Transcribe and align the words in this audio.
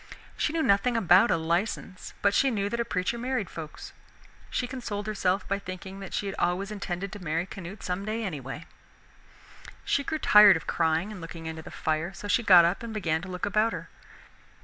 She 0.35 0.51
knew 0.51 0.63
nothing 0.63 0.97
about 0.97 1.29
a 1.29 1.37
license, 1.37 2.15
but 2.23 2.33
she 2.33 2.49
knew 2.49 2.69
that 2.69 2.79
a 2.79 2.85
preacher 2.85 3.19
married 3.19 3.51
folks. 3.51 3.93
She 4.49 4.65
consoled 4.65 5.05
herself 5.05 5.47
by 5.47 5.59
thinking 5.59 5.99
that 5.99 6.11
she 6.11 6.25
had 6.25 6.33
always 6.39 6.71
intended 6.71 7.11
to 7.11 7.23
marry 7.23 7.45
Canute 7.45 7.83
someday, 7.83 8.23
anyway. 8.23 8.65
She 9.85 10.03
grew 10.03 10.17
tired 10.17 10.57
of 10.57 10.65
crying 10.65 11.11
and 11.11 11.21
looking 11.21 11.45
into 11.45 11.61
the 11.61 11.69
fire, 11.69 12.13
so 12.15 12.27
she 12.27 12.41
got 12.41 12.65
up 12.65 12.81
and 12.81 12.95
began 12.95 13.21
to 13.21 13.27
look 13.27 13.45
about 13.45 13.73
her. 13.73 13.89